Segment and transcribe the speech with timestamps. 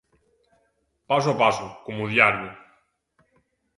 [1.09, 2.49] Paso a paso como a diario.